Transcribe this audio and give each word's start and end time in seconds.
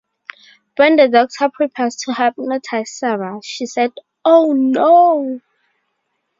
When 0.77 0.95
the 0.95 1.07
Doctor 1.09 1.47
prepares 1.53 1.95
to 1.97 2.13
hypnotise 2.15 2.91
Sarah, 2.91 3.39
she 3.43 3.67
says 3.67 3.91
Oh, 4.25 4.51
no! 4.53 5.41